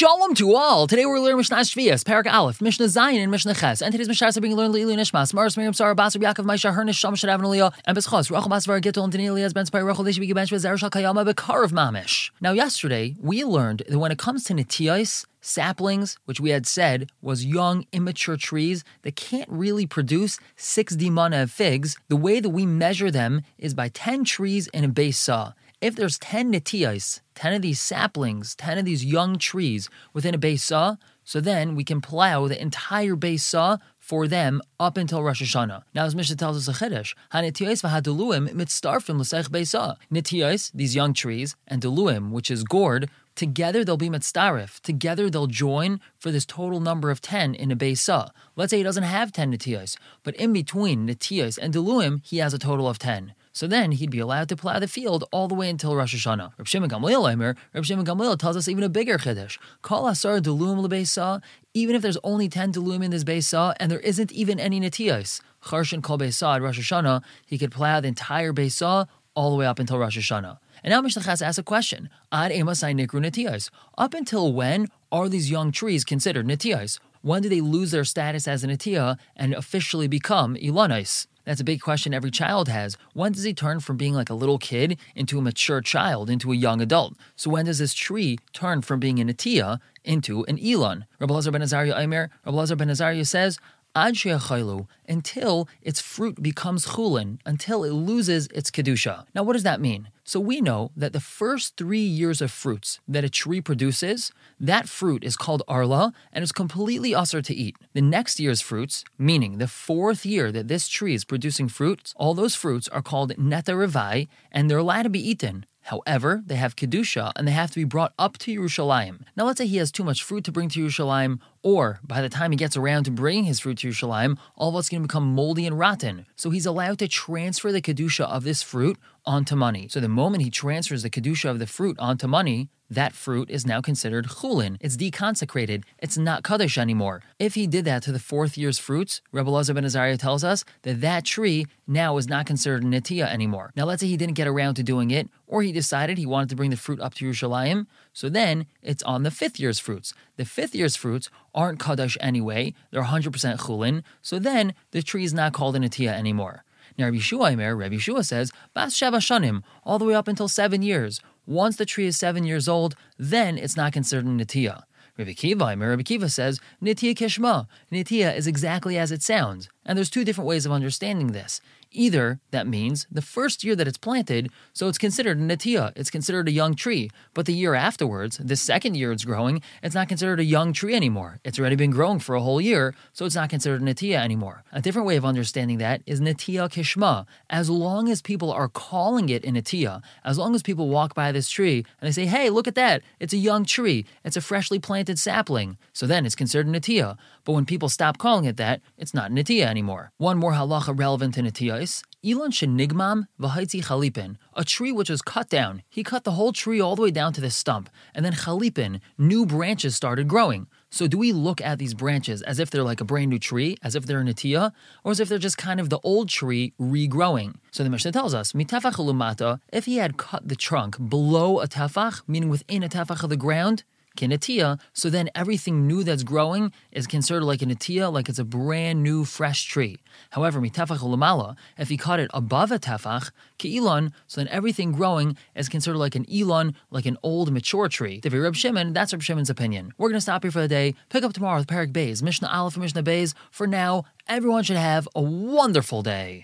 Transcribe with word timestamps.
Shalom 0.00 0.32
to 0.36 0.54
all. 0.54 0.86
Today 0.86 1.04
we're 1.04 1.20
learning 1.20 1.36
Mishnah 1.36 1.58
Shvias, 1.58 2.04
Perek 2.04 2.24
Aleph, 2.24 2.62
Mishnah 2.62 2.86
Zayin, 2.86 3.20
and 3.20 3.30
Mishnah 3.30 3.52
Ches. 3.52 3.82
And 3.82 3.92
today's 3.92 4.08
Mishnah 4.08 4.28
is 4.28 4.40
being 4.40 4.56
learned 4.56 4.72
L'ilui 4.72 4.96
Nishmas, 4.96 5.34
Mars 5.34 5.58
Miriam 5.58 5.74
Sarah 5.74 5.94
Basar 5.94 6.22
Yaakov 6.22 6.46
Maisha 6.46 6.74
Hernish 6.74 6.94
Sham 6.94 7.12
Shadav 7.12 7.38
Naliyah, 7.38 7.74
and 7.84 7.98
Beschos 7.98 8.30
Rachel 8.30 8.48
Basvar 8.48 8.80
Gittel 8.80 9.04
and 9.04 9.12
Daniel 9.12 9.36
Ben 9.52 9.66
Spy 9.66 9.78
Rachel 9.80 10.02
Deshi 10.02 10.26
Bigibench 10.26 10.50
with 10.50 10.64
Zerashal 10.64 10.88
Kayama 10.88 11.30
Bekar 11.30 11.62
of 11.62 11.72
Mamish. 11.72 12.30
Now 12.40 12.52
yesterday 12.52 13.14
we 13.20 13.44
learned 13.44 13.82
that 13.90 13.98
when 13.98 14.10
it 14.10 14.16
comes 14.16 14.44
to 14.44 14.54
Netios, 14.54 15.26
saplings, 15.42 16.16
which 16.24 16.40
we 16.40 16.48
had 16.48 16.66
said 16.66 17.10
was 17.20 17.44
young, 17.44 17.84
immature 17.92 18.38
trees 18.38 18.84
that 19.02 19.16
can't 19.16 19.50
really 19.50 19.86
produce 19.86 20.38
six 20.56 20.96
dimana 20.96 21.42
of 21.42 21.50
figs, 21.50 21.98
the 22.08 22.16
way 22.16 22.40
that 22.40 22.48
we 22.48 22.64
measure 22.64 23.10
them 23.10 23.42
is 23.58 23.74
by 23.74 23.88
10 23.90 24.24
trees 24.24 24.66
in 24.68 24.82
a 24.82 24.88
beis 24.88 25.16
se'ah. 25.16 25.52
If 25.80 25.96
there's 25.96 26.18
10 26.18 26.52
netias, 26.52 27.20
10 27.36 27.54
of 27.54 27.62
these 27.62 27.80
saplings, 27.80 28.54
10 28.54 28.76
of 28.76 28.84
these 28.84 29.02
young 29.02 29.38
trees 29.38 29.88
within 30.12 30.34
a 30.34 30.38
beis 30.38 30.58
se'ah, 30.58 30.98
so 31.24 31.40
then 31.40 31.74
we 31.74 31.84
can 31.84 32.02
plow 32.02 32.46
the 32.48 32.60
entire 32.60 33.16
beis 33.16 33.40
se'ah 33.40 33.78
for 33.98 34.28
them 34.28 34.60
up 34.78 34.98
until 34.98 35.22
Rosh 35.22 35.42
Hashanah. 35.42 35.84
Now, 35.94 36.04
as 36.04 36.14
Mishnah 36.14 36.36
tells 36.36 36.58
us 36.58 36.68
a 36.68 36.84
chiddush, 36.84 37.14
hanetiyos 37.32 37.82
v'hadeluim 37.82 38.50
mitzdarfim 38.50 39.18
l'seich 39.18 39.48
beisa. 39.48 39.96
Netiyos, 40.12 40.70
these 40.74 40.94
young 40.94 41.14
trees, 41.14 41.56
and 41.66 41.80
deluim, 41.80 42.30
which 42.30 42.50
is 42.50 42.62
gourd, 42.62 43.08
together 43.34 43.82
they'll 43.82 43.96
be 43.96 44.10
mitzdarif. 44.10 44.80
Together 44.80 45.30
they'll 45.30 45.46
join 45.46 45.98
for 46.18 46.30
this 46.30 46.44
total 46.44 46.80
number 46.80 47.10
of 47.10 47.22
10 47.22 47.54
in 47.54 47.70
a 47.72 47.76
Beisa. 47.76 48.28
Let's 48.54 48.70
say 48.70 48.78
he 48.78 48.82
doesn't 48.82 49.04
have 49.04 49.32
10 49.32 49.50
Netiyos, 49.50 49.96
but 50.24 50.34
in 50.34 50.52
between 50.52 51.08
Netiyos 51.08 51.56
and 51.56 51.72
Deluim, 51.72 52.20
he 52.22 52.36
has 52.36 52.52
a 52.52 52.58
total 52.58 52.86
of 52.86 52.98
10. 52.98 53.32
So 53.60 53.66
then 53.66 53.92
he'd 53.92 54.10
be 54.10 54.20
allowed 54.20 54.48
to 54.48 54.56
plow 54.56 54.78
the 54.78 54.88
field 54.88 55.24
all 55.32 55.46
the 55.46 55.54
way 55.54 55.68
until 55.68 55.94
Rosh 55.94 56.14
Hashanah. 56.14 56.52
Reb 56.56 56.66
Shimon 56.66 56.88
Gamliel 56.88 57.30
Eimer, 57.30 57.58
Reb 57.74 57.84
Shimon 57.84 58.06
Gamliel 58.06 58.38
tells 58.38 58.56
us 58.56 58.68
even 58.68 58.82
a 58.82 58.88
bigger 58.88 59.18
chiddush. 59.18 59.58
Call 59.82 60.08
asar 60.08 60.40
delum 60.40 60.82
lebeisa, 60.82 61.42
even 61.74 61.94
if 61.94 62.00
there's 62.00 62.16
only 62.24 62.48
10 62.48 62.72
delum 62.72 63.04
in 63.04 63.10
this 63.10 63.22
beisa 63.22 63.74
and 63.78 63.92
there 63.92 64.00
isn't 64.00 64.32
even 64.32 64.58
any 64.58 64.80
netiyos. 64.80 65.42
Charshin 65.64 66.02
kol 66.02 66.16
beisa 66.16 66.56
at 66.56 66.62
Rosh 66.62 66.80
Hashanah, 66.80 67.22
he 67.44 67.58
could 67.58 67.70
plow 67.70 68.00
the 68.00 68.08
entire 68.08 68.54
beisa 68.54 69.06
all 69.34 69.50
the 69.50 69.56
way 69.56 69.66
up 69.66 69.78
until 69.78 69.98
Rosh 69.98 70.16
Hashanah. 70.16 70.56
And 70.82 70.92
now 70.92 71.02
Mishnah 71.02 71.24
Ches 71.24 71.42
asks 71.42 71.58
a 71.58 71.62
question. 71.62 72.08
Ad 72.32 72.52
emasai 72.52 72.98
nikru. 72.98 73.70
Up 73.98 74.14
until 74.14 74.54
when 74.54 74.88
are 75.12 75.28
these 75.28 75.50
young 75.50 75.70
trees 75.70 76.06
considered 76.06 76.46
netiyos? 76.46 76.98
When 77.20 77.42
do 77.42 77.50
they 77.50 77.60
lose 77.60 77.90
their 77.90 78.04
status 78.04 78.48
as 78.48 78.64
a 78.64 78.68
netiya 78.68 79.18
and 79.36 79.52
officially 79.52 80.08
become 80.08 80.56
ilanais? 80.56 81.26
That's 81.50 81.60
a 81.60 81.64
big 81.64 81.80
question 81.80 82.14
every 82.14 82.30
child 82.30 82.68
has. 82.68 82.96
When 83.12 83.32
does 83.32 83.42
he 83.42 83.52
turn 83.52 83.80
from 83.80 83.96
being 83.96 84.14
like 84.14 84.30
a 84.30 84.34
little 84.34 84.56
kid 84.56 85.00
into 85.16 85.36
a 85.36 85.42
mature 85.42 85.80
child, 85.80 86.30
into 86.30 86.52
a 86.52 86.54
young 86.54 86.80
adult? 86.80 87.16
So 87.34 87.50
when 87.50 87.64
does 87.64 87.80
this 87.80 87.92
tree 87.92 88.38
turn 88.52 88.82
from 88.82 89.00
being 89.00 89.18
an 89.18 89.26
netiya 89.26 89.80
into 90.04 90.44
an 90.44 90.64
elon? 90.64 91.06
Rabbi 91.18 91.34
Lazar 91.34 91.50
ben 91.50 91.60
Azariah 91.60 91.98
Aimer, 91.98 92.30
Rabbi 92.46 92.56
Lazar 92.56 92.76
ben 92.76 92.88
Azariah 92.88 93.24
says, 93.24 93.58
until 93.96 95.68
its 95.82 96.00
fruit 96.00 96.40
becomes 96.40 96.86
chulin, 96.86 97.40
until 97.44 97.82
it 97.82 97.90
loses 97.90 98.46
its 98.54 98.70
kedusha. 98.70 99.26
Now, 99.34 99.42
what 99.42 99.54
does 99.54 99.64
that 99.64 99.80
mean? 99.80 100.06
So 100.30 100.38
we 100.38 100.60
know 100.60 100.92
that 100.96 101.12
the 101.12 101.18
first 101.18 101.76
three 101.76 102.06
years 102.20 102.40
of 102.40 102.52
fruits 102.52 103.00
that 103.08 103.24
a 103.24 103.28
tree 103.28 103.60
produces, 103.60 104.30
that 104.60 104.88
fruit 104.88 105.24
is 105.24 105.36
called 105.36 105.64
arla 105.66 106.12
and 106.32 106.44
is 106.44 106.52
completely 106.52 107.12
assur 107.12 107.42
to 107.42 107.52
eat. 107.52 107.74
The 107.94 108.00
next 108.00 108.38
year's 108.38 108.60
fruits, 108.60 109.04
meaning 109.18 109.58
the 109.58 109.66
fourth 109.66 110.24
year 110.24 110.52
that 110.52 110.68
this 110.68 110.86
tree 110.86 111.14
is 111.14 111.24
producing 111.24 111.68
fruits, 111.68 112.14
all 112.16 112.34
those 112.34 112.54
fruits 112.54 112.86
are 112.86 113.02
called 113.02 113.34
netarivai 113.38 114.28
and 114.52 114.70
they're 114.70 114.78
allowed 114.78 115.02
to 115.02 115.10
be 115.10 115.28
eaten. 115.30 115.66
However, 115.80 116.42
they 116.46 116.54
have 116.54 116.76
Kedusha 116.76 117.32
and 117.34 117.48
they 117.48 117.52
have 117.52 117.70
to 117.72 117.80
be 117.80 117.84
brought 117.84 118.12
up 118.16 118.38
to 118.38 118.54
Yerushalayim. 118.54 119.22
Now, 119.36 119.46
let's 119.46 119.58
say 119.58 119.66
he 119.66 119.78
has 119.78 119.90
too 119.90 120.04
much 120.04 120.22
fruit 120.22 120.44
to 120.44 120.52
bring 120.52 120.68
to 120.68 120.80
Yerushalayim, 120.80 121.40
or 121.62 122.00
by 122.02 122.20
the 122.22 122.28
time 122.28 122.50
he 122.50 122.56
gets 122.56 122.76
around 122.76 123.04
to 123.04 123.10
bringing 123.10 123.44
his 123.44 123.60
fruit 123.60 123.78
to 123.78 123.88
Yerushalayim, 123.88 124.38
all 124.56 124.70
of 124.70 124.76
it's 124.76 124.88
going 124.88 125.02
to 125.02 125.08
become 125.08 125.34
moldy 125.34 125.66
and 125.66 125.78
rotten. 125.78 126.26
So 126.36 126.50
he's 126.50 126.66
allowed 126.66 126.98
to 127.00 127.08
transfer 127.08 127.72
the 127.72 127.82
Kedusha 127.82 128.24
of 128.24 128.44
this 128.44 128.62
fruit 128.62 128.98
onto 129.26 129.56
money. 129.56 129.88
So 129.88 130.00
the 130.00 130.08
moment 130.08 130.42
he 130.42 130.50
transfers 130.50 131.02
the 131.02 131.10
Kedusha 131.10 131.50
of 131.50 131.58
the 131.58 131.66
fruit 131.66 131.98
onto 131.98 132.26
money, 132.26 132.70
that 132.90 133.12
fruit 133.12 133.48
is 133.48 133.64
now 133.64 133.80
considered 133.80 134.26
chulin. 134.26 134.76
It's 134.80 134.96
deconsecrated. 134.96 135.84
It's 135.98 136.18
not 136.18 136.42
kaddish 136.42 136.76
anymore. 136.76 137.22
If 137.38 137.54
he 137.54 137.68
did 137.68 137.84
that 137.84 138.02
to 138.02 138.12
the 138.12 138.18
fourth 138.18 138.58
year's 138.58 138.80
fruits, 138.80 139.22
Rebbe 139.30 139.48
Lazar 139.48 139.74
ben 139.74 139.84
Azariah 139.84 140.16
tells 140.16 140.42
us 140.42 140.64
that 140.82 141.00
that 141.00 141.24
tree 141.24 141.66
now 141.86 142.16
is 142.16 142.28
not 142.28 142.46
considered 142.46 142.82
netiya 142.82 143.32
anymore. 143.32 143.72
Now, 143.76 143.84
let's 143.84 144.00
say 144.00 144.08
he 144.08 144.16
didn't 144.16 144.34
get 144.34 144.48
around 144.48 144.74
to 144.74 144.82
doing 144.82 145.12
it, 145.12 145.28
or 145.46 145.62
he 145.62 145.70
decided 145.70 146.18
he 146.18 146.26
wanted 146.26 146.48
to 146.48 146.56
bring 146.56 146.70
the 146.70 146.76
fruit 146.76 147.00
up 147.00 147.14
to 147.14 147.24
Yerushalayim, 147.24 147.86
so 148.12 148.28
then 148.28 148.66
it's 148.82 149.04
on 149.04 149.22
the 149.22 149.30
fifth 149.30 149.60
year's 149.60 149.78
fruits. 149.78 150.12
The 150.36 150.44
fifth 150.44 150.74
year's 150.74 150.96
fruits 150.96 151.30
aren't 151.54 151.80
kaddish 151.80 152.16
anyway, 152.20 152.74
they're 152.90 153.02
100% 153.02 153.58
chulin, 153.58 154.02
so 154.22 154.38
then 154.38 154.74
the 154.90 155.02
tree 155.02 155.24
is 155.24 155.34
not 155.34 155.52
called 155.52 155.76
a 155.76 155.78
netiya 155.78 156.12
anymore. 156.12 156.64
Now, 156.98 157.06
Rabbi 157.06 157.18
Shua 157.18 157.50
Aimer, 157.50 157.76
Rabbi 157.76 157.98
Shua 157.98 158.24
says, 158.24 158.52
Bas 158.74 158.94
Sheva 158.94 159.16
Shanim, 159.16 159.62
all 159.84 159.98
the 159.98 160.04
way 160.04 160.14
up 160.14 160.28
until 160.28 160.48
seven 160.48 160.82
years. 160.82 161.20
Once 161.46 161.76
the 161.76 161.86
tree 161.86 162.06
is 162.06 162.16
seven 162.16 162.44
years 162.44 162.68
old, 162.68 162.94
then 163.18 163.56
it's 163.56 163.76
not 163.76 163.92
considered 163.92 164.26
a 164.26 164.28
Nitiya. 164.28 164.82
Rabbi 165.16 165.32
Kiva, 165.32 165.76
Rabbi 165.76 166.02
Kiva 166.02 166.28
says, 166.28 166.60
Nitiya 166.82 167.14
Kishma. 167.14 167.66
Nitiya 167.92 168.36
is 168.36 168.46
exactly 168.46 168.96
as 168.98 169.12
it 169.12 169.22
sounds. 169.22 169.68
And 169.84 169.96
there's 169.96 170.10
two 170.10 170.24
different 170.24 170.48
ways 170.48 170.66
of 170.66 170.72
understanding 170.72 171.28
this. 171.28 171.60
Either 171.92 172.38
that 172.52 172.68
means 172.68 173.06
the 173.10 173.22
first 173.22 173.64
year 173.64 173.74
that 173.74 173.88
it's 173.88 173.98
planted, 173.98 174.48
so 174.72 174.86
it's 174.86 174.98
considered 174.98 175.38
a 175.38 175.40
natia, 175.40 175.92
it's 175.96 176.10
considered 176.10 176.46
a 176.46 176.52
young 176.52 176.74
tree. 176.74 177.10
But 177.34 177.46
the 177.46 177.52
year 177.52 177.74
afterwards, 177.74 178.38
the 178.38 178.54
second 178.54 178.96
year 178.96 179.10
it's 179.10 179.24
growing, 179.24 179.60
it's 179.82 179.94
not 179.94 180.08
considered 180.08 180.38
a 180.38 180.44
young 180.44 180.72
tree 180.72 180.94
anymore. 180.94 181.40
It's 181.44 181.58
already 181.58 181.74
been 181.74 181.90
growing 181.90 182.20
for 182.20 182.36
a 182.36 182.40
whole 182.40 182.60
year, 182.60 182.94
so 183.12 183.24
it's 183.24 183.34
not 183.34 183.50
considered 183.50 183.82
a 183.82 183.84
natia 183.84 184.22
anymore. 184.22 184.62
A 184.70 184.80
different 184.80 185.08
way 185.08 185.16
of 185.16 185.24
understanding 185.24 185.78
that 185.78 186.02
is 186.06 186.20
natia 186.20 186.70
kishma. 186.70 187.26
As 187.48 187.68
long 187.68 188.08
as 188.08 188.22
people 188.22 188.52
are 188.52 188.68
calling 188.68 189.28
it 189.28 189.44
a 189.44 189.48
natia, 189.48 190.00
as 190.24 190.38
long 190.38 190.54
as 190.54 190.62
people 190.62 190.88
walk 190.88 191.14
by 191.14 191.32
this 191.32 191.50
tree 191.50 191.84
and 192.00 192.06
they 192.06 192.12
say, 192.12 192.26
hey, 192.26 192.50
look 192.50 192.68
at 192.68 192.76
that, 192.76 193.02
it's 193.18 193.32
a 193.32 193.38
young 193.38 193.64
tree, 193.64 194.04
it's 194.24 194.36
a 194.36 194.40
freshly 194.40 194.78
planted 194.78 195.18
sapling, 195.18 195.76
so 195.92 196.06
then 196.06 196.24
it's 196.24 196.36
considered 196.36 196.68
a 196.68 196.70
natia. 196.70 197.16
But 197.44 197.54
when 197.54 197.64
people 197.66 197.88
stop 197.88 198.18
calling 198.18 198.44
it 198.44 198.58
that, 198.58 198.80
it's 198.96 199.14
not 199.14 199.32
natia 199.32 199.69
anymore. 199.70 200.12
One 200.18 200.36
more 200.36 200.52
halacha 200.52 200.98
relevant 200.98 201.34
to 201.34 201.42
natia 201.42 202.02
Elon 202.22 202.50
shenigmam 202.50 203.28
v'haitzi 203.40 203.82
chalipin, 203.82 204.36
a 204.54 204.62
tree 204.62 204.92
which 204.92 205.08
was 205.08 205.22
cut 205.22 205.48
down. 205.48 205.82
He 205.88 206.02
cut 206.02 206.24
the 206.24 206.32
whole 206.32 206.52
tree 206.52 206.78
all 206.78 206.94
the 206.94 207.00
way 207.00 207.10
down 207.10 207.32
to 207.32 207.40
the 207.40 207.48
stump, 207.48 207.88
and 208.14 208.22
then 208.24 208.34
chalipin, 208.34 209.00
new 209.16 209.46
branches 209.46 209.96
started 209.96 210.28
growing. 210.28 210.66
So 210.90 211.06
do 211.06 211.16
we 211.16 211.32
look 211.32 211.62
at 211.62 211.78
these 211.78 211.94
branches 211.94 212.42
as 212.42 212.58
if 212.58 212.70
they're 212.70 212.82
like 212.82 213.00
a 213.00 213.04
brand 213.04 213.30
new 213.30 213.38
tree, 213.38 213.76
as 213.82 213.94
if 213.94 214.04
they're 214.04 214.20
a 214.20 214.24
natia, 214.24 214.72
or 215.02 215.12
as 215.12 215.20
if 215.20 215.30
they're 215.30 215.38
just 215.38 215.56
kind 215.56 215.80
of 215.80 215.88
the 215.88 216.00
old 216.00 216.28
tree 216.28 216.74
regrowing? 216.78 217.54
So 217.70 217.84
the 217.84 217.90
Mishnah 217.90 218.12
tells 218.12 218.34
us, 218.34 218.52
mitafach 218.52 219.60
if 219.72 219.86
he 219.86 219.96
had 219.96 220.18
cut 220.18 220.46
the 220.46 220.56
trunk 220.56 220.96
below 221.08 221.60
a 221.60 221.68
tafach, 221.68 222.20
meaning 222.26 222.50
within 222.50 222.82
a 222.82 222.88
tafach 222.88 223.22
of 223.22 223.30
the 223.30 223.36
ground, 223.36 223.84
kinatia, 224.16 224.78
so 224.92 225.10
then 225.10 225.30
everything 225.34 225.86
new 225.86 226.02
that's 226.04 226.22
growing 226.22 226.72
is 226.92 227.06
considered 227.06 227.44
like 227.44 227.62
a 227.62 227.66
natia, 227.66 228.12
like 228.12 228.28
it's 228.28 228.38
a 228.38 228.44
brand 228.44 229.02
new 229.02 229.24
fresh 229.24 229.64
tree. 229.64 229.98
However, 230.30 230.60
mitafach 230.60 230.98
ulamala, 230.98 231.56
if 231.78 231.88
he 231.88 231.96
cut 231.96 232.20
it 232.20 232.30
above 232.34 232.70
a 232.72 232.78
tefach, 232.78 233.30
keilon, 233.58 234.12
so 234.26 234.40
then 234.40 234.48
everything 234.48 234.92
growing 234.92 235.36
is 235.54 235.68
considered 235.68 235.98
like 235.98 236.14
an 236.14 236.26
elon, 236.32 236.74
like 236.90 237.06
an 237.06 237.16
old 237.22 237.52
mature 237.52 237.88
tree. 237.88 238.20
If 238.24 238.32
Reb 238.32 238.54
Shimon, 238.54 238.92
that's 238.92 239.12
Reb 239.12 239.22
Shimon's 239.22 239.50
opinion. 239.50 239.92
We're 239.98 240.08
gonna 240.08 240.20
stop 240.20 240.42
here 240.42 240.50
for 240.50 240.60
the 240.60 240.68
day. 240.68 240.94
Pick 241.08 241.24
up 241.24 241.32
tomorrow 241.32 241.58
with 241.58 241.66
Perek 241.66 241.92
Bays, 241.92 242.22
Mishnah 242.22 242.48
Aleph 242.48 242.74
and 242.74 242.82
Mishnah 242.82 243.02
Bays. 243.02 243.34
For 243.50 243.66
now, 243.66 244.04
everyone 244.28 244.62
should 244.64 244.76
have 244.76 245.08
a 245.14 245.22
wonderful 245.22 246.02
day. 246.02 246.38